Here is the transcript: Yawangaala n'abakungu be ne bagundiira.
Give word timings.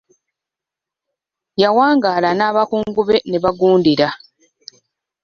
Yawangaala 1.61 2.29
n'abakungu 2.35 3.01
be 3.07 3.17
ne 3.29 3.37
bagundiira. 3.43 4.07